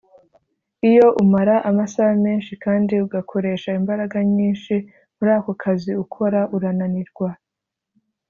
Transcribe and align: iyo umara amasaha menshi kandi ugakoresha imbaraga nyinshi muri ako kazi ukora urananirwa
iyo 0.89 1.07
umara 1.21 1.55
amasaha 1.69 2.13
menshi 2.25 2.51
kandi 2.63 2.93
ugakoresha 3.05 3.69
imbaraga 3.79 4.17
nyinshi 4.35 4.73
muri 5.17 5.31
ako 5.37 5.51
kazi 5.63 5.91
ukora 6.03 6.39
urananirwa 6.55 7.29